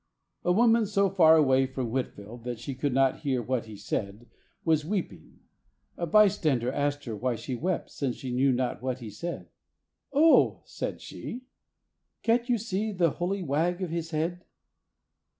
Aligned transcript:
A 0.43 0.51
woman 0.51 0.87
so 0.87 1.11
far 1.11 1.35
away 1.37 1.67
from 1.67 1.91
Whitfield 1.91 2.43
that 2.43 2.57
she 2.57 2.73
could 2.73 2.91
not 2.91 3.19
hear 3.19 3.39
what 3.39 3.65
he 3.65 3.77
said, 3.77 4.25
was 4.65 4.83
weeping. 4.83 5.41
A 5.95 6.07
bystander 6.07 6.71
asked 6.71 7.05
her 7.05 7.15
why 7.15 7.35
she 7.35 7.53
wept, 7.53 7.91
since 7.91 8.15
she 8.15 8.31
knew 8.33 8.51
not 8.51 8.81
what 8.81 8.97
he 8.97 9.11
said. 9.11 9.49
"Oh," 10.11 10.63
said 10.65 11.01
she, 11.01 11.43
"can't 12.23 12.49
you 12.49 12.57
see 12.57 12.91
the 12.91 13.11
holy 13.11 13.43
wag 13.43 13.83
of 13.83 13.91
his 13.91 14.09
head?" 14.09 14.43